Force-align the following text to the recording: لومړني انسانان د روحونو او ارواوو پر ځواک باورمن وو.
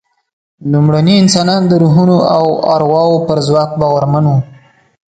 لومړني 0.71 1.15
انسانان 1.23 1.61
د 1.67 1.71
روحونو 1.81 2.17
او 2.37 2.45
ارواوو 2.75 3.23
پر 3.27 3.37
ځواک 3.47 3.71
باورمن 3.79 4.25
وو. 4.27 4.37